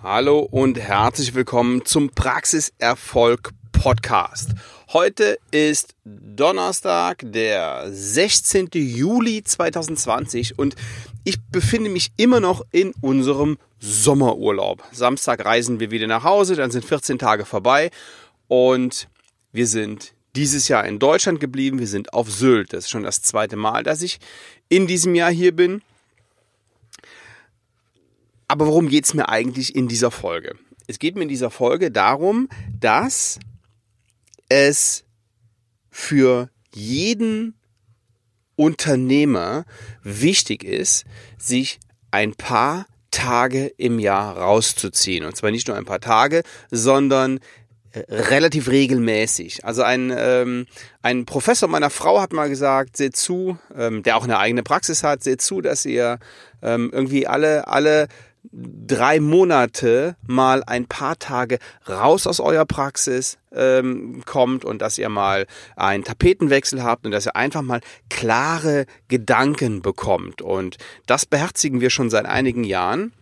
Hallo 0.00 0.38
und 0.38 0.78
herzlich 0.78 1.34
willkommen 1.34 1.84
zum 1.84 2.10
Praxiserfolg 2.10 3.50
Podcast. 3.72 4.50
Heute 4.92 5.40
ist 5.50 5.96
Donnerstag, 6.04 7.22
der 7.24 7.88
16. 7.90 8.68
Juli 8.74 9.42
2020 9.42 10.56
und 10.56 10.76
ich 11.24 11.40
befinde 11.50 11.90
mich 11.90 12.12
immer 12.16 12.38
noch 12.38 12.64
in 12.70 12.92
unserem 13.00 13.58
Sommerurlaub. 13.80 14.84
Samstag 14.92 15.44
reisen 15.44 15.80
wir 15.80 15.90
wieder 15.90 16.06
nach 16.06 16.22
Hause, 16.22 16.54
dann 16.54 16.70
sind 16.70 16.84
14 16.84 17.18
Tage 17.18 17.44
vorbei 17.44 17.90
und 18.46 19.08
wir 19.50 19.66
sind 19.66 20.14
dieses 20.36 20.68
Jahr 20.68 20.84
in 20.86 21.00
Deutschland 21.00 21.40
geblieben. 21.40 21.80
Wir 21.80 21.88
sind 21.88 22.12
auf 22.12 22.30
Sylt. 22.30 22.72
Das 22.72 22.84
ist 22.84 22.90
schon 22.90 23.02
das 23.02 23.22
zweite 23.22 23.56
Mal, 23.56 23.82
dass 23.82 24.02
ich 24.02 24.20
in 24.68 24.86
diesem 24.86 25.16
Jahr 25.16 25.32
hier 25.32 25.56
bin. 25.56 25.82
Aber 28.48 28.66
worum 28.66 28.88
geht 28.88 29.04
es 29.04 29.14
mir 29.14 29.28
eigentlich 29.28 29.74
in 29.76 29.88
dieser 29.88 30.10
Folge? 30.10 30.56
Es 30.86 30.98
geht 30.98 31.16
mir 31.16 31.22
in 31.22 31.28
dieser 31.28 31.50
Folge 31.50 31.90
darum, 31.90 32.48
dass 32.80 33.38
es 34.48 35.04
für 35.90 36.48
jeden 36.74 37.54
Unternehmer 38.56 39.64
wichtig 40.02 40.64
ist, 40.64 41.04
sich 41.36 41.78
ein 42.10 42.34
paar 42.34 42.86
Tage 43.10 43.66
im 43.76 43.98
Jahr 43.98 44.36
rauszuziehen. 44.36 45.24
Und 45.24 45.36
zwar 45.36 45.50
nicht 45.50 45.68
nur 45.68 45.76
ein 45.76 45.84
paar 45.84 46.00
Tage, 46.00 46.42
sondern 46.70 47.40
äh, 47.92 48.00
relativ 48.08 48.68
regelmäßig. 48.68 49.64
Also 49.64 49.82
ein, 49.82 50.12
ähm, 50.16 50.66
ein 51.02 51.24
Professor 51.24 51.68
meiner 51.68 51.90
Frau 51.90 52.20
hat 52.20 52.32
mal 52.32 52.48
gesagt, 52.48 52.96
seht 52.96 53.16
zu, 53.16 53.58
ähm, 53.74 54.02
der 54.02 54.16
auch 54.16 54.24
eine 54.24 54.38
eigene 54.38 54.62
Praxis 54.62 55.02
hat, 55.02 55.22
seht 55.22 55.40
zu, 55.40 55.60
dass 55.60 55.84
ihr 55.84 56.18
ähm, 56.62 56.90
irgendwie 56.92 57.26
alle, 57.26 57.66
alle 57.68 58.08
drei 58.52 59.20
Monate 59.20 60.16
mal 60.26 60.62
ein 60.64 60.86
paar 60.86 61.18
Tage 61.18 61.58
raus 61.88 62.26
aus 62.26 62.40
eurer 62.40 62.66
Praxis 62.66 63.38
ähm, 63.52 64.22
kommt 64.24 64.64
und 64.64 64.80
dass 64.80 64.98
ihr 64.98 65.08
mal 65.08 65.46
einen 65.76 66.04
Tapetenwechsel 66.04 66.82
habt 66.82 67.04
und 67.04 67.12
dass 67.12 67.26
ihr 67.26 67.36
einfach 67.36 67.62
mal 67.62 67.80
klare 68.08 68.86
Gedanken 69.08 69.82
bekommt. 69.82 70.42
Und 70.42 70.76
das 71.06 71.26
beherzigen 71.26 71.80
wir 71.80 71.90
schon 71.90 72.10
seit 72.10 72.26
einigen 72.26 72.64
Jahren 72.64 73.12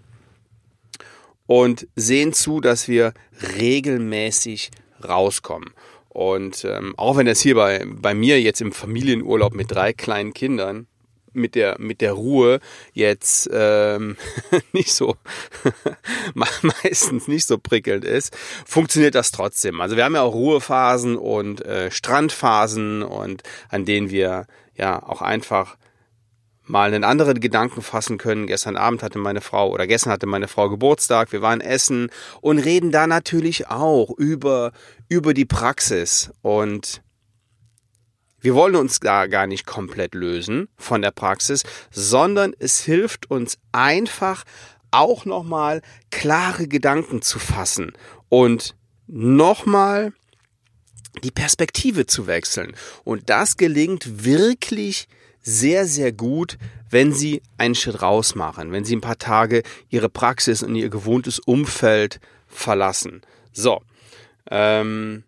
und 1.46 1.86
sehen 1.96 2.32
zu, 2.32 2.60
dass 2.60 2.88
wir 2.88 3.12
regelmäßig 3.58 4.70
rauskommen. 5.06 5.70
Und 6.08 6.64
ähm, 6.64 6.94
auch 6.96 7.16
wenn 7.16 7.26
das 7.26 7.40
hier 7.40 7.56
bei, 7.56 7.84
bei 7.86 8.14
mir 8.14 8.40
jetzt 8.40 8.60
im 8.60 8.72
Familienurlaub 8.72 9.54
mit 9.54 9.70
drei 9.70 9.92
kleinen 9.92 10.32
Kindern 10.32 10.86
mit 11.36 11.54
der 11.54 11.76
mit 11.78 12.00
der 12.00 12.12
Ruhe 12.12 12.60
jetzt 12.92 13.48
ähm, 13.52 14.16
nicht 14.72 14.92
so 14.92 15.16
meistens 16.34 17.28
nicht 17.28 17.46
so 17.46 17.58
prickelnd 17.58 18.04
ist, 18.04 18.36
funktioniert 18.66 19.14
das 19.14 19.30
trotzdem. 19.30 19.80
Also 19.80 19.96
wir 19.96 20.04
haben 20.04 20.14
ja 20.14 20.22
auch 20.22 20.34
Ruhephasen 20.34 21.16
und 21.16 21.64
äh, 21.64 21.90
Strandphasen 21.90 23.02
und 23.02 23.42
an 23.68 23.84
denen 23.84 24.10
wir 24.10 24.46
ja 24.74 25.02
auch 25.02 25.22
einfach 25.22 25.76
mal 26.68 26.92
einen 26.92 27.04
anderen 27.04 27.40
Gedanken 27.40 27.80
fassen 27.82 28.18
können. 28.18 28.46
Gestern 28.46 28.76
Abend 28.76 29.02
hatte 29.02 29.18
meine 29.18 29.40
Frau 29.40 29.70
oder 29.70 29.86
gestern 29.86 30.12
hatte 30.12 30.26
meine 30.26 30.48
Frau 30.48 30.68
Geburtstag. 30.68 31.32
Wir 31.32 31.42
waren 31.42 31.60
essen 31.60 32.10
und 32.40 32.58
reden 32.58 32.90
da 32.90 33.06
natürlich 33.06 33.68
auch 33.68 34.10
über 34.10 34.72
über 35.08 35.34
die 35.34 35.44
Praxis 35.44 36.32
und 36.42 37.02
wir 38.40 38.54
wollen 38.54 38.76
uns 38.76 39.00
da 39.00 39.26
gar 39.26 39.46
nicht 39.46 39.66
komplett 39.66 40.14
lösen 40.14 40.68
von 40.76 41.02
der 41.02 41.10
Praxis, 41.10 41.62
sondern 41.90 42.54
es 42.58 42.80
hilft 42.80 43.30
uns 43.30 43.58
einfach 43.72 44.44
auch 44.90 45.24
nochmal 45.24 45.82
klare 46.10 46.68
Gedanken 46.68 47.22
zu 47.22 47.38
fassen 47.38 47.92
und 48.28 48.74
nochmal 49.06 50.12
die 51.22 51.30
Perspektive 51.30 52.06
zu 52.06 52.26
wechseln. 52.26 52.74
Und 53.04 53.30
das 53.30 53.56
gelingt 53.56 54.24
wirklich 54.24 55.08
sehr, 55.42 55.86
sehr 55.86 56.12
gut, 56.12 56.58
wenn 56.90 57.12
Sie 57.12 57.42
einen 57.56 57.74
Schritt 57.74 58.02
raus 58.02 58.34
machen, 58.34 58.72
wenn 58.72 58.84
Sie 58.84 58.96
ein 58.96 59.00
paar 59.00 59.18
Tage 59.18 59.62
Ihre 59.88 60.08
Praxis 60.08 60.62
und 60.62 60.74
Ihr 60.74 60.88
gewohntes 60.88 61.38
Umfeld 61.38 62.20
verlassen. 62.46 63.22
So, 63.52 63.80
ähm, 64.50 65.24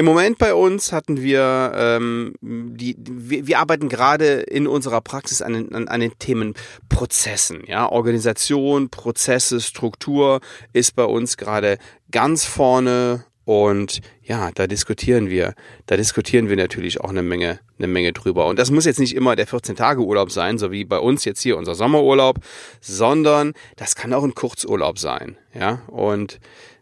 im 0.00 0.06
Moment 0.06 0.38
bei 0.38 0.54
uns 0.54 0.92
hatten 0.92 1.20
wir, 1.20 1.72
ähm, 1.74 2.32
die, 2.40 2.96
wir, 2.98 3.46
wir 3.46 3.58
arbeiten 3.58 3.90
gerade 3.90 4.40
in 4.40 4.66
unserer 4.66 5.02
Praxis 5.02 5.42
an, 5.42 5.74
an, 5.74 5.88
an 5.88 6.00
den 6.00 6.18
Themen 6.18 6.54
Prozessen. 6.88 7.64
Ja? 7.66 7.86
Organisation, 7.86 8.88
Prozesse, 8.88 9.60
Struktur 9.60 10.40
ist 10.72 10.96
bei 10.96 11.04
uns 11.04 11.36
gerade 11.36 11.76
ganz 12.10 12.46
vorne 12.46 13.26
und 13.44 14.00
ja, 14.22 14.50
da 14.54 14.66
diskutieren 14.66 15.28
wir, 15.28 15.52
da 15.84 15.98
diskutieren 15.98 16.48
wir 16.48 16.56
natürlich 16.56 17.02
auch 17.02 17.10
eine 17.10 17.22
Menge, 17.22 17.60
eine 17.76 17.86
Menge 17.86 18.14
drüber. 18.14 18.46
Und 18.46 18.58
das 18.58 18.70
muss 18.70 18.86
jetzt 18.86 19.00
nicht 19.00 19.14
immer 19.14 19.36
der 19.36 19.48
14-Tage-Urlaub 19.48 20.30
sein, 20.30 20.56
so 20.56 20.72
wie 20.72 20.86
bei 20.86 20.98
uns 20.98 21.26
jetzt 21.26 21.42
hier 21.42 21.58
unser 21.58 21.74
Sommerurlaub, 21.74 22.38
sondern 22.80 23.52
das 23.76 23.96
kann 23.96 24.14
auch 24.14 24.24
ein 24.24 24.34
Kurzurlaub 24.34 24.98
sein. 24.98 25.36
Ja, 25.52 25.82
und 25.88 26.40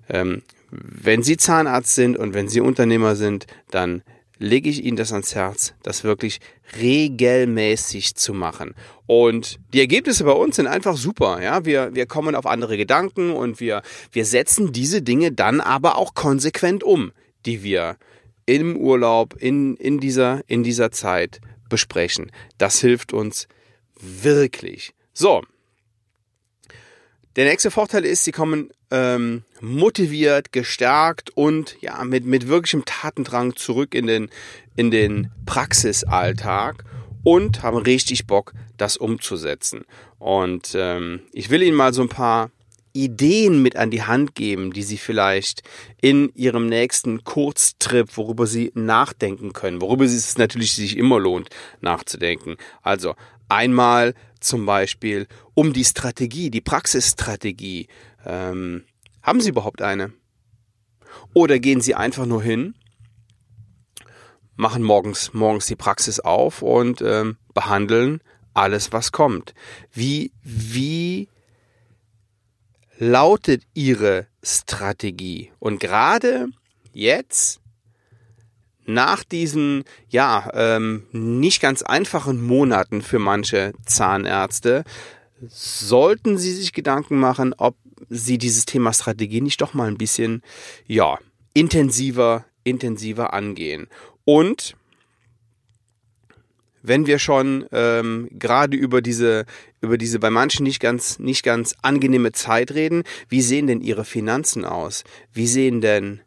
ähm, 0.09 0.43
wenn 0.71 1.23
Sie 1.23 1.37
Zahnarzt 1.37 1.95
sind 1.95 2.17
und 2.17 2.35
wenn 2.35 2.49
Sie 2.49 2.61
Unternehmer 2.61 3.17
sind, 3.17 3.47
dann 3.71 4.03
lege 4.39 4.71
ich 4.71 4.85
Ihnen 4.85 4.97
das 4.97 5.13
ans 5.13 5.35
Herz, 5.35 5.75
das 5.83 6.05
wirklich 6.05 6.41
regelmäßig 6.81 8.15
zu 8.15 8.35
machen. 8.35 8.75
Und 9.07 9.59
die 9.73 9.81
Ergebnisse 9.81 10.25
bei 10.25 10.33
uns 10.33 10.57
sind 10.57 10.67
einfach 10.67 10.97
super. 10.97 11.43
Ja, 11.43 11.65
wir, 11.65 11.95
wir 11.95 12.07
kommen 12.07 12.35
auf 12.35 12.47
andere 12.47 12.77
Gedanken 12.77 13.33
und 13.33 13.61
wir, 13.61 13.83
wir 14.13 14.25
setzen 14.25 14.73
diese 14.73 15.03
Dinge 15.03 15.33
dann 15.33 15.61
aber 15.61 15.97
auch 15.97 16.15
konsequent 16.15 16.85
um, 16.85 17.13
die 17.47 17.63
wir 17.63 17.97
im 18.47 18.77
Urlaub, 18.77 19.35
in, 19.39 19.77
in, 19.77 19.99
dieser, 19.99 20.43
in 20.47 20.63
dieser 20.63 20.91
Zeit 20.91 21.41
besprechen. 21.69 22.31
Das 22.57 22.81
hilft 22.81 23.13
uns 23.13 23.49
wirklich. 24.01 24.93
So, 25.13 25.43
der 27.39 27.47
nächste 27.47 27.71
Vorteil 27.71 28.05
ist, 28.05 28.25
sie 28.25 28.33
kommen 28.33 28.71
ähm, 28.91 29.45
motiviert, 29.61 30.51
gestärkt 30.51 31.31
und 31.31 31.77
ja 31.81 32.03
mit 32.03 32.25
mit 32.25 32.49
wirklichem 32.49 32.85
Tatendrang 32.85 33.55
zurück 33.55 33.95
in 33.95 34.09
den 34.09 34.29
in 34.75 34.91
den 34.91 35.31
Praxisalltag 35.47 36.85
und 37.23 37.63
haben 37.63 37.77
richtig 37.77 38.27
Bock, 38.27 38.55
das 38.77 38.97
umzusetzen. 38.97 39.85
Und 40.19 40.75
ähm, 40.75 41.21
ich 41.33 41.49
will 41.51 41.63
Ihnen 41.63 41.77
mal 41.77 41.95
so 41.95 42.03
ein 42.03 42.09
paar 42.09 42.51
Ideen 42.93 43.63
mit 43.63 43.77
an 43.77 43.93
die 43.93 44.03
Hand 44.03 44.35
geben, 44.35 44.73
die 44.73 44.83
Sie 44.83 44.99
vielleicht 44.99 45.63
in 46.01 46.33
Ihrem 46.35 46.67
nächsten 46.67 47.23
Kurztrip, 47.23 48.17
worüber 48.17 48.49
Sie 48.49 48.73
nachdenken 48.75 49.53
können, 49.53 49.81
worüber 49.81 50.05
es 50.05 50.39
natürlich 50.39 50.73
sich 50.73 50.97
immer 50.97 51.21
lohnt, 51.21 51.51
nachzudenken. 51.81 52.57
Also 52.83 53.15
einmal 53.49 54.15
zum 54.41 54.67
Beispiel 54.67 55.27
um 55.55 55.73
die 55.73 55.85
Strategie, 55.85 56.51
die 56.51 56.61
Praxisstrategie. 56.61 57.89
Ähm, 58.25 58.85
haben 59.23 59.41
Sie 59.41 59.51
überhaupt 59.51 59.83
eine? 59.83 60.13
Oder 61.35 61.59
gehen 61.59 61.81
Sie 61.81 61.95
einfach 61.95 62.27
nur 62.27 62.43
hin, 62.43 62.75
machen 64.57 64.83
morgens, 64.83 65.33
morgens 65.35 65.67
die 65.67 65.77
Praxis 65.77 66.21
auf 66.21 66.63
und 66.63 67.01
ähm, 67.03 67.37
behandeln 67.55 68.21
alles, 68.55 68.93
was 68.93 69.13
kommt. 69.13 69.55
Wie, 69.93 70.33
wie 70.43 71.29
lautet 72.99 73.63
Ihre 73.75 74.27
Strategie? 74.43 75.53
Und 75.59 75.79
gerade 75.79 76.49
jetzt 76.93 77.61
nach 78.89 79.23
diesen 79.23 79.85
ja 80.09 80.51
ähm, 80.55 81.05
nicht 81.13 81.61
ganz 81.61 81.83
einfachen 81.83 82.43
Monaten 82.45 83.03
für 83.03 83.19
manche 83.19 83.73
Zahnärzte 83.85 84.85
sollten 85.47 86.39
Sie 86.39 86.53
sich 86.53 86.73
Gedanken 86.73 87.19
machen, 87.19 87.55
ob 87.59 87.77
Sie 88.09 88.39
dieses 88.39 88.65
Thema 88.65 88.93
Strategie 88.93 89.41
nicht 89.41 89.61
doch 89.61 89.75
mal 89.75 89.89
ein 89.89 89.99
bisschen 89.99 90.43
ja 90.87 91.19
intensiver 91.53 92.47
intensiver 92.65 93.33
angehen 93.35 93.89
und 94.25 94.75
wenn 96.83 97.07
wir 97.07 97.19
schon 97.19 97.67
ähm, 97.73 98.29
gerade 98.33 98.77
über 98.77 99.03
diese 99.03 99.45
über 99.81 99.99
diese 99.99 100.19
bei 100.19 100.31
manchen 100.31 100.65
nicht 100.65 100.81
ganz 100.81 101.19
nicht 101.19 101.43
ganz 101.43 101.75
angenehme 101.83 102.33
Zeit 102.33 102.73
reden, 102.73 103.03
wie 103.29 103.43
sehen 103.43 103.67
denn 103.67 103.81
Ihre 103.81 104.05
Finanzen 104.05 104.65
aus? 104.65 105.05
Wie 105.33 105.47
sehen 105.47 105.81
denn 105.81 106.21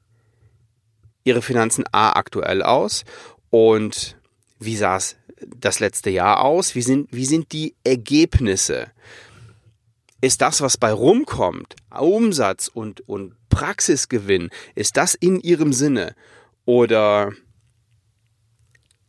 ihre 1.24 1.42
Finanzen 1.42 1.86
A 1.92 2.14
aktuell 2.14 2.64
aus 2.64 3.04
und 3.50 4.18
wie 4.60 4.76
sah 4.76 4.98
es 4.98 5.18
das 5.56 5.80
letzte 5.80 6.10
Jahr 6.10 6.42
aus? 6.44 6.76
Wie 6.76 6.82
sind, 6.82 7.10
wie 7.12 7.26
sind 7.26 7.52
die 7.52 7.76
Ergebnisse? 7.84 8.88
Ist 10.22 10.42
das, 10.42 10.62
was 10.62 10.78
bei 10.78 10.94
rumkommt, 10.94 11.76
Umsatz 11.90 12.68
und, 12.68 13.08
und 13.10 13.34
Praxisgewinn, 13.50 14.50
ist 14.76 14.98
das 14.98 15.16
in 15.16 15.40
ihrem 15.40 15.74
Sinne? 15.74 16.16
Oder 16.66 17.32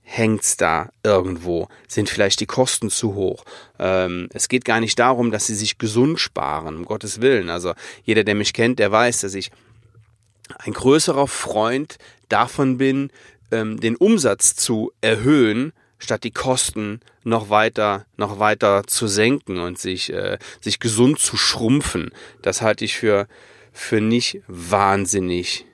hängt's 0.00 0.56
da 0.56 0.90
irgendwo? 1.02 1.68
Sind 1.86 2.08
vielleicht 2.08 2.40
die 2.40 2.46
Kosten 2.46 2.88
zu 2.88 3.14
hoch? 3.14 3.44
Ähm, 3.78 4.28
es 4.32 4.48
geht 4.48 4.64
gar 4.64 4.80
nicht 4.80 4.98
darum, 4.98 5.30
dass 5.30 5.46
sie 5.46 5.54
sich 5.54 5.76
gesund 5.76 6.18
sparen, 6.18 6.76
um 6.76 6.84
Gottes 6.86 7.20
Willen. 7.20 7.50
Also 7.50 7.74
jeder, 8.04 8.24
der 8.24 8.34
mich 8.34 8.54
kennt, 8.54 8.78
der 8.78 8.90
weiß, 8.90 9.20
dass 9.20 9.34
ich 9.34 9.50
ein 10.58 10.72
größerer 10.72 11.28
Freund 11.28 11.98
davon 12.28 12.78
bin, 12.78 13.10
ähm, 13.50 13.80
den 13.80 13.96
Umsatz 13.96 14.54
zu 14.56 14.92
erhöhen, 15.00 15.72
statt 15.98 16.24
die 16.24 16.30
Kosten 16.30 17.00
noch 17.24 17.50
weiter, 17.50 18.06
noch 18.16 18.38
weiter 18.38 18.84
zu 18.86 19.06
senken 19.06 19.58
und 19.58 19.78
sich, 19.78 20.12
äh, 20.12 20.38
sich 20.60 20.80
gesund 20.80 21.18
zu 21.18 21.36
schrumpfen. 21.36 22.10
Das 22.42 22.62
halte 22.62 22.84
ich 22.84 22.96
für, 22.96 23.28
für 23.72 24.00
nicht 24.00 24.40
wahnsinnig 24.48 25.66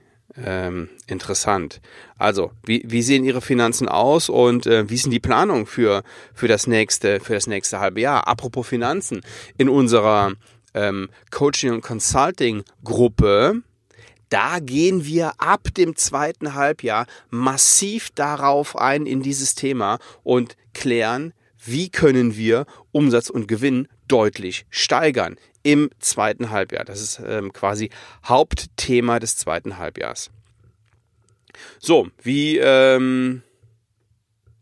ähm, 0.45 0.89
interessant. 1.07 1.81
Also, 2.17 2.53
wie, 2.65 2.83
wie 2.87 3.03
sehen 3.03 3.25
Ihre 3.25 3.41
Finanzen 3.41 3.89
aus 3.89 4.29
und 4.29 4.67
äh, 4.67 4.89
wie 4.89 4.97
sind 4.97 5.11
die 5.11 5.21
Planungen 5.21 5.67
für, 5.67 6.03
für, 6.35 6.49
das 6.49 6.67
nächste, 6.67 7.21
für 7.21 7.35
das 7.35 7.47
nächste 7.47 7.81
halbe 7.81 8.01
Jahr? 8.01 8.29
Apropos 8.29 8.69
Finanzen, 8.69 9.23
in 9.57 9.69
unserer 9.69 10.33
ähm, 10.75 11.09
Coaching- 11.31 11.73
und 11.73 11.81
Consulting-Gruppe, 11.81 13.63
da 14.29 14.59
gehen 14.61 15.05
wir 15.05 15.33
ab 15.39 15.69
dem 15.77 15.97
zweiten 15.97 16.55
Halbjahr 16.55 17.07
massiv 17.31 18.11
darauf 18.11 18.77
ein 18.77 19.07
in 19.07 19.23
dieses 19.23 19.55
Thema 19.55 19.99
und 20.23 20.57
klären, 20.75 21.33
wie 21.65 21.91
können 21.91 22.37
wir 22.37 22.67
Umsatz 22.93 23.31
und 23.31 23.49
Gewinn 23.49 23.89
deutlich 24.07 24.67
steigern 24.71 25.37
im 25.63 25.91
zweiten 25.99 26.51
Halbjahr. 26.51 26.85
Das 26.85 27.01
ist 27.03 27.21
ähm, 27.25 27.53
quasi 27.53 27.91
Hauptthema 28.25 29.19
des 29.19 29.37
zweiten 29.37 29.79
Halbjahrs. 29.79 30.31
So, 31.79 32.09
wie, 32.23 32.59
ähm, 32.59 33.43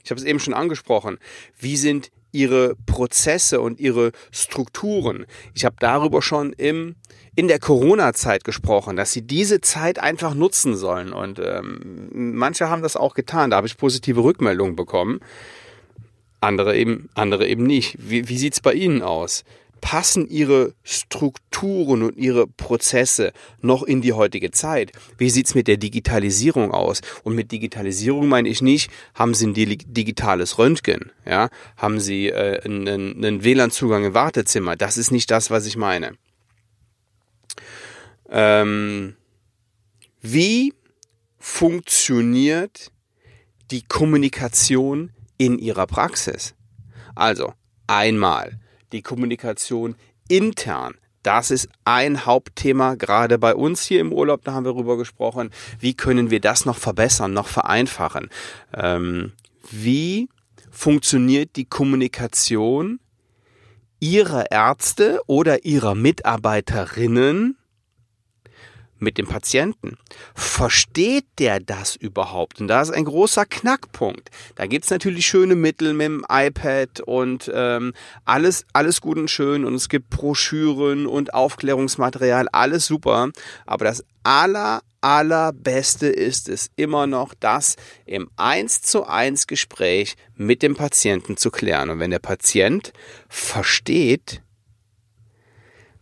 ich 0.02 0.10
habe 0.10 0.20
es 0.20 0.26
eben 0.26 0.40
schon 0.40 0.54
angesprochen, 0.54 1.18
wie 1.58 1.76
sind 1.76 2.10
Ihre 2.36 2.76
Prozesse 2.86 3.60
und 3.60 3.80
Ihre 3.80 4.12
Strukturen? 4.30 5.26
Ich 5.54 5.64
habe 5.64 5.76
darüber 5.78 6.20
schon 6.22 6.52
im, 6.52 6.96
in 7.34 7.48
der 7.48 7.58
Corona-Zeit 7.58 8.44
gesprochen, 8.44 8.96
dass 8.96 9.12
Sie 9.12 9.22
diese 9.22 9.60
Zeit 9.60 9.98
einfach 9.98 10.34
nutzen 10.34 10.76
sollen. 10.76 11.12
Und 11.12 11.40
ähm, 11.42 12.10
manche 12.12 12.68
haben 12.68 12.82
das 12.82 12.96
auch 12.96 13.14
getan. 13.14 13.50
Da 13.50 13.56
habe 13.56 13.66
ich 13.66 13.76
positive 13.76 14.22
Rückmeldungen 14.22 14.76
bekommen. 14.76 15.20
Andere 16.40 16.76
eben, 16.76 17.08
andere 17.14 17.46
eben 17.46 17.64
nicht. 17.64 17.96
Wie, 17.98 18.28
wie 18.28 18.38
sieht 18.38 18.54
es 18.54 18.60
bei 18.60 18.74
Ihnen 18.74 19.02
aus? 19.02 19.44
Passen 19.80 20.28
ihre 20.28 20.74
Strukturen 20.82 22.02
und 22.02 22.16
ihre 22.16 22.46
Prozesse 22.46 23.32
noch 23.60 23.82
in 23.82 24.00
die 24.00 24.12
heutige 24.12 24.50
Zeit? 24.50 24.92
Wie 25.18 25.30
sieht's 25.30 25.54
mit 25.54 25.68
der 25.68 25.76
Digitalisierung 25.76 26.72
aus? 26.72 27.00
Und 27.22 27.34
mit 27.34 27.52
Digitalisierung 27.52 28.28
meine 28.28 28.48
ich 28.48 28.62
nicht, 28.62 28.90
haben 29.14 29.34
Sie 29.34 29.46
ein 29.46 29.54
digitales 29.54 30.58
Röntgen, 30.58 31.12
ja? 31.24 31.48
haben 31.76 32.00
Sie 32.00 32.28
äh, 32.28 32.60
einen, 32.64 32.88
einen 32.88 33.44
WLAN-Zugang 33.44 34.04
im 34.04 34.14
Wartezimmer? 34.14 34.76
Das 34.76 34.96
ist 34.96 35.10
nicht 35.10 35.30
das, 35.30 35.50
was 35.50 35.66
ich 35.66 35.76
meine. 35.76 36.16
Ähm, 38.28 39.14
wie 40.20 40.74
funktioniert 41.38 42.90
die 43.70 43.82
Kommunikation 43.82 45.12
in 45.38 45.58
Ihrer 45.58 45.86
Praxis? 45.86 46.54
Also, 47.14 47.52
einmal 47.86 48.58
die 48.92 49.02
Kommunikation 49.02 49.96
intern. 50.28 50.94
Das 51.22 51.50
ist 51.50 51.68
ein 51.84 52.24
Hauptthema 52.24 52.94
gerade 52.94 53.38
bei 53.38 53.54
uns 53.54 53.82
hier 53.82 54.00
im 54.00 54.12
Urlaub. 54.12 54.44
Da 54.44 54.52
haben 54.52 54.64
wir 54.64 54.72
darüber 54.72 54.96
gesprochen. 54.96 55.50
Wie 55.80 55.94
können 55.94 56.30
wir 56.30 56.40
das 56.40 56.66
noch 56.66 56.78
verbessern, 56.78 57.32
noch 57.32 57.48
vereinfachen? 57.48 58.30
Ähm, 58.72 59.32
wie 59.70 60.28
funktioniert 60.70 61.56
die 61.56 61.64
Kommunikation 61.64 63.00
Ihrer 63.98 64.50
Ärzte 64.52 65.20
oder 65.26 65.64
Ihrer 65.64 65.94
Mitarbeiterinnen 65.94 67.56
mit 68.98 69.18
dem 69.18 69.26
Patienten. 69.26 69.98
Versteht 70.34 71.26
der 71.38 71.60
das 71.60 71.96
überhaupt? 71.96 72.60
Und 72.60 72.68
da 72.68 72.80
ist 72.82 72.90
ein 72.90 73.04
großer 73.04 73.44
Knackpunkt. 73.44 74.30
Da 74.54 74.66
gibt's 74.66 74.90
natürlich 74.90 75.26
schöne 75.26 75.54
Mittel 75.54 75.92
mit 75.92 76.06
dem 76.06 76.24
iPad 76.28 77.00
und 77.00 77.50
ähm, 77.54 77.92
alles, 78.24 78.66
alles 78.72 79.00
gut 79.00 79.18
und 79.18 79.30
schön 79.30 79.64
und 79.64 79.74
es 79.74 79.88
gibt 79.88 80.10
Broschüren 80.10 81.06
und 81.06 81.34
Aufklärungsmaterial, 81.34 82.48
alles 82.52 82.86
super. 82.86 83.30
Aber 83.66 83.84
das 83.84 84.04
aller, 84.22 84.82
allerbeste 85.00 86.08
ist 86.08 86.48
es 86.48 86.70
immer 86.76 87.06
noch, 87.06 87.34
das 87.34 87.76
im 88.06 88.28
1 88.36 88.82
zu 88.82 89.06
1 89.06 89.46
Gespräch 89.46 90.16
mit 90.34 90.62
dem 90.62 90.74
Patienten 90.74 91.36
zu 91.36 91.50
klären. 91.50 91.90
Und 91.90 92.00
wenn 92.00 92.10
der 92.10 92.18
Patient 92.18 92.92
versteht, 93.28 94.42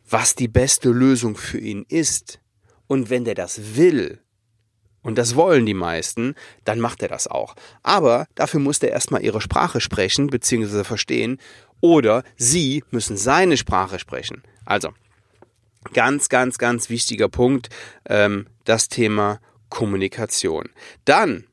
was 0.08 0.34
die 0.34 0.48
beste 0.48 0.90
Lösung 0.90 1.36
für 1.36 1.58
ihn 1.58 1.84
ist, 1.88 2.40
und 2.86 3.10
wenn 3.10 3.24
der 3.24 3.34
das 3.34 3.76
will, 3.76 4.20
und 5.02 5.18
das 5.18 5.36
wollen 5.36 5.66
die 5.66 5.74
meisten, 5.74 6.34
dann 6.64 6.80
macht 6.80 7.02
er 7.02 7.08
das 7.08 7.28
auch. 7.28 7.54
Aber 7.82 8.26
dafür 8.34 8.58
muss 8.58 8.78
der 8.78 8.90
erstmal 8.90 9.22
ihre 9.22 9.40
Sprache 9.40 9.80
sprechen, 9.80 10.28
beziehungsweise 10.28 10.82
verstehen, 10.82 11.38
oder 11.80 12.24
sie 12.36 12.82
müssen 12.90 13.18
seine 13.18 13.58
Sprache 13.58 13.98
sprechen. 13.98 14.42
Also, 14.64 14.94
ganz, 15.92 16.30
ganz, 16.30 16.56
ganz 16.56 16.88
wichtiger 16.88 17.28
Punkt, 17.28 17.68
ähm, 18.06 18.46
das 18.64 18.88
Thema 18.88 19.40
Kommunikation. 19.68 20.70
Dann 21.04 21.44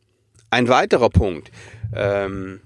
ein 0.49 0.69
weiterer 0.69 1.09
Punkt. 1.09 1.51
Ähm, 1.93 2.61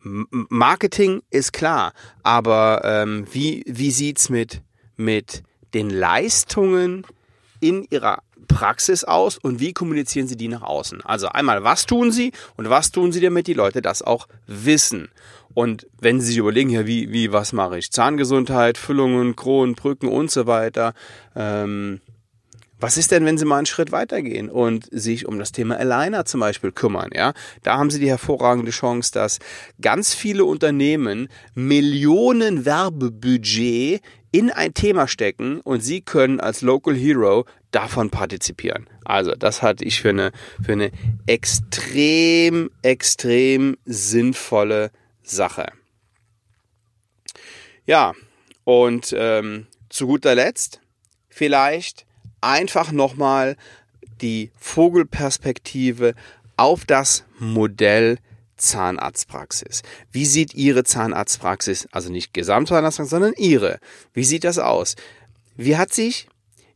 Marketing 0.00 1.22
ist 1.30 1.52
klar, 1.52 1.92
aber 2.22 2.80
ähm, 2.84 3.26
wie, 3.30 3.62
wie 3.66 3.90
sieht's 3.90 4.30
mit, 4.30 4.62
mit 4.96 5.42
den 5.74 5.90
Leistungen 5.90 7.06
in 7.60 7.86
ihrer 7.90 8.22
Praxis 8.48 9.04
aus 9.04 9.38
und 9.38 9.60
wie 9.60 9.72
kommunizieren 9.72 10.26
sie 10.26 10.36
die 10.36 10.48
nach 10.48 10.62
außen? 10.62 11.00
Also 11.02 11.28
einmal, 11.28 11.64
was 11.64 11.86
tun 11.86 12.12
sie 12.12 12.32
und 12.56 12.68
was 12.68 12.90
tun 12.90 13.12
sie, 13.12 13.20
damit 13.20 13.46
die 13.46 13.54
Leute 13.54 13.82
das 13.82 14.02
auch 14.02 14.28
wissen? 14.46 15.08
Und 15.54 15.86
wenn 16.00 16.20
sie 16.20 16.28
sich 16.28 16.36
überlegen, 16.38 16.70
ja, 16.70 16.86
wie, 16.86 17.12
wie, 17.12 17.32
was 17.32 17.52
mache 17.52 17.78
ich? 17.78 17.90
Zahngesundheit, 17.90 18.78
Füllungen, 18.78 19.36
Kronen, 19.36 19.74
Brücken 19.74 20.08
und 20.08 20.30
so 20.30 20.46
weiter. 20.46 20.94
Ähm, 21.36 22.00
was 22.82 22.96
ist 22.96 23.12
denn, 23.12 23.24
wenn 23.24 23.38
Sie 23.38 23.44
mal 23.44 23.58
einen 23.58 23.66
Schritt 23.66 23.92
weitergehen 23.92 24.50
und 24.50 24.88
sich 24.90 25.26
um 25.26 25.38
das 25.38 25.52
Thema 25.52 25.76
Aligner 25.76 26.24
zum 26.24 26.40
Beispiel 26.40 26.72
kümmern? 26.72 27.10
Ja, 27.14 27.32
da 27.62 27.78
haben 27.78 27.90
Sie 27.90 28.00
die 28.00 28.08
hervorragende 28.08 28.72
Chance, 28.72 29.12
dass 29.12 29.38
ganz 29.80 30.14
viele 30.14 30.44
Unternehmen 30.44 31.28
Millionen 31.54 32.64
Werbebudget 32.64 34.02
in 34.32 34.50
ein 34.50 34.74
Thema 34.74 35.06
stecken 35.06 35.60
und 35.60 35.80
Sie 35.80 36.00
können 36.00 36.40
als 36.40 36.60
Local 36.60 36.96
Hero 36.96 37.44
davon 37.70 38.10
partizipieren. 38.10 38.88
Also 39.04 39.32
das 39.36 39.62
halte 39.62 39.84
ich 39.84 40.00
für 40.00 40.08
eine, 40.08 40.32
für 40.60 40.72
eine 40.72 40.90
extrem, 41.26 42.68
extrem 42.82 43.76
sinnvolle 43.84 44.90
Sache. 45.22 45.66
Ja, 47.86 48.12
und 48.64 49.14
ähm, 49.16 49.68
zu 49.88 50.08
guter 50.08 50.34
Letzt 50.34 50.80
vielleicht 51.28 52.06
einfach 52.42 52.92
nochmal 52.92 53.56
die 54.20 54.50
Vogelperspektive 54.58 56.14
auf 56.56 56.84
das 56.84 57.24
Modell 57.38 58.18
Zahnarztpraxis. 58.56 59.82
Wie 60.12 60.24
sieht 60.26 60.54
Ihre 60.54 60.84
Zahnarztpraxis, 60.84 61.88
also 61.90 62.10
nicht 62.10 62.32
Gesamtzahnarztpraxis, 62.32 63.10
sondern 63.10 63.34
Ihre, 63.36 63.80
wie 64.14 64.24
sieht 64.24 64.44
das 64.44 64.58
aus? 64.58 64.94
Wie 65.56 65.76
hat 65.76 65.92
sich 65.92 66.28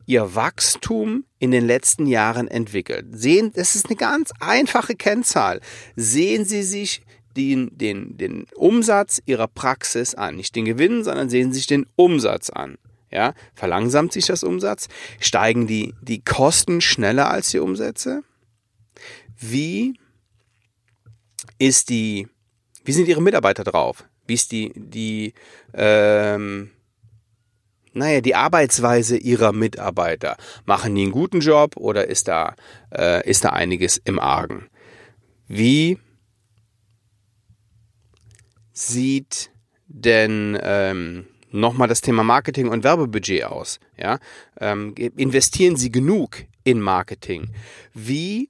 Ihr 0.07 0.35
Wachstum 0.35 1.25
in 1.39 1.51
den 1.51 1.67
letzten 1.67 2.07
Jahren 2.07 2.49
entwickelt? 2.49 3.07
Sehen, 3.13 3.53
das 3.55 3.77
ist 3.77 3.87
eine 3.87 3.97
ganz 3.97 4.33
einfache 4.41 4.95
Kennzahl. 4.95 5.61
Sehen 5.95 6.45
Sie 6.45 6.63
sich 6.63 7.03
den, 7.37 7.77
den, 7.77 8.17
den 8.17 8.47
Umsatz 8.55 9.21
Ihrer 9.27 9.49
Praxis 9.49 10.15
an. 10.15 10.37
Nicht 10.37 10.57
den 10.57 10.65
Gewinn, 10.65 11.05
sondern 11.05 11.29
sehen 11.29 11.53
Sie 11.53 11.59
sich 11.59 11.67
den 11.67 11.87
Umsatz 11.97 12.51
an. 12.51 12.79
Ja, 13.17 13.33
verlangsamt 13.55 14.13
sich 14.13 14.27
das 14.27 14.45
Umsatz? 14.45 14.89
Steigen 15.21 15.67
die, 15.67 15.95
die 16.03 16.23
Kosten 16.23 16.83
schneller 16.83 17.31
als 17.31 17.51
die 17.51 17.61
Umsätze? 17.61 18.23
Wie 19.41 19.99
ist 21.57 21.89
die, 21.89 22.29
wie 22.85 22.93
sind 22.93 23.09
Ihre 23.09 23.23
Mitarbeiter 23.23 23.65
drauf? 23.65 24.05
Wie 24.27 24.35
ist 24.35 24.53
die, 24.53 24.71
die, 24.77 25.33
ähm, 25.73 26.73
naja, 27.95 28.21
die 28.21 28.35
Arbeitsweise 28.35 29.17
Ihrer 29.17 29.53
Mitarbeiter? 29.53 30.37
Machen 30.67 30.95
die 30.95 31.05
einen 31.05 31.13
guten 31.13 31.41
Job 31.41 31.79
oder 31.79 32.09
ist 32.09 32.29
da, 32.29 32.55
äh, 32.95 33.27
ist 33.27 33.47
da 33.47 33.49
einiges 33.49 33.97
im 33.97 34.19
Argen? 34.19 34.69
Wie 35.49 35.99
sieht 38.75 39.51
denn 39.87 40.59
ähm, 40.61 41.25
nochmal 41.51 41.89
das 41.89 42.01
Thema 42.01 42.25
Marketing 42.25 42.69
und 42.69 42.85
Werbebudget 42.85 43.45
aus? 43.45 43.81
Ja? 43.97 44.19
Ähm, 44.61 44.95
investieren 44.97 45.77
Sie 45.77 45.91
genug 45.91 46.45
in 46.65 46.81
Marketing? 46.81 47.51
Wie 47.95 48.49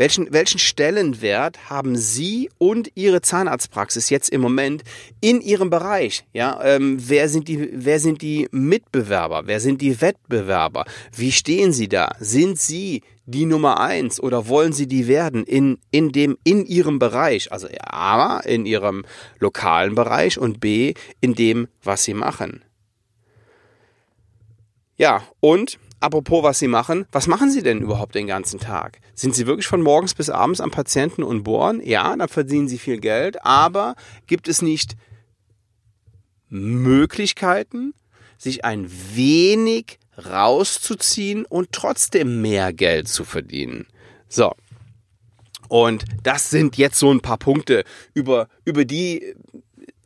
Welchen, 0.00 0.32
welchen 0.32 0.58
Stellenwert 0.58 1.68
haben 1.68 1.94
Sie 1.94 2.48
und 2.56 2.90
Ihre 2.94 3.20
Zahnarztpraxis 3.20 4.08
jetzt 4.08 4.30
im 4.30 4.40
Moment 4.40 4.82
in 5.20 5.42
Ihrem 5.42 5.68
Bereich? 5.68 6.24
Ja, 6.32 6.58
ähm, 6.64 6.96
wer 6.98 7.28
sind 7.28 7.48
die, 7.48 7.68
wer 7.70 8.00
sind 8.00 8.22
die 8.22 8.48
Mitbewerber? 8.50 9.42
Wer 9.44 9.60
sind 9.60 9.82
die 9.82 10.00
Wettbewerber? 10.00 10.86
Wie 11.14 11.30
stehen 11.32 11.74
Sie 11.74 11.86
da? 11.86 12.12
Sind 12.18 12.58
Sie 12.58 13.02
die 13.26 13.44
Nummer 13.44 13.78
eins 13.78 14.18
oder 14.18 14.48
wollen 14.48 14.72
Sie 14.72 14.86
die 14.86 15.06
werden 15.06 15.44
in, 15.44 15.76
in 15.90 16.12
dem, 16.12 16.38
in 16.44 16.64
Ihrem 16.64 16.98
Bereich? 16.98 17.52
Also 17.52 17.68
A, 17.82 18.40
in 18.40 18.64
Ihrem 18.64 19.04
lokalen 19.38 19.94
Bereich 19.94 20.38
und 20.38 20.60
B, 20.60 20.94
in 21.20 21.34
dem, 21.34 21.68
was 21.82 22.04
Sie 22.04 22.14
machen. 22.14 22.64
Ja, 24.96 25.22
und 25.40 25.78
apropos, 26.00 26.42
was 26.42 26.58
Sie 26.58 26.68
machen, 26.68 27.06
was 27.12 27.26
machen 27.26 27.50
Sie 27.50 27.62
denn 27.62 27.80
überhaupt 27.80 28.14
den 28.14 28.26
ganzen 28.26 28.58
Tag? 28.58 29.00
Sind 29.14 29.34
Sie 29.34 29.46
wirklich 29.46 29.66
von 29.66 29.82
morgens 29.82 30.14
bis 30.14 30.30
abends 30.30 30.60
am 30.60 30.70
Patienten 30.70 31.22
und 31.22 31.44
bohren? 31.44 31.80
Ja, 31.84 32.16
dann 32.16 32.28
verdienen 32.28 32.68
Sie 32.68 32.78
viel 32.78 32.98
Geld, 32.98 33.44
aber 33.44 33.94
gibt 34.26 34.48
es 34.48 34.62
nicht 34.62 34.96
Möglichkeiten, 36.48 37.94
sich 38.38 38.64
ein 38.64 38.90
wenig 39.14 39.98
rauszuziehen 40.16 41.44
und 41.44 41.72
trotzdem 41.72 42.42
mehr 42.42 42.72
Geld 42.72 43.08
zu 43.08 43.24
verdienen? 43.24 43.86
So. 44.28 44.54
Und 45.68 46.04
das 46.24 46.50
sind 46.50 46.76
jetzt 46.76 46.98
so 46.98 47.12
ein 47.12 47.20
paar 47.20 47.38
Punkte, 47.38 47.84
über, 48.12 48.48
über 48.64 48.84
die 48.84 49.34